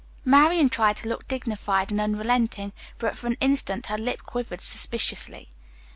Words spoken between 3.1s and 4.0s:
for an instant her